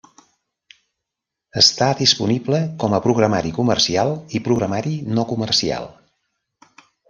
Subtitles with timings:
[1.61, 5.91] Està disponible com a programari comercial i programari no comercial.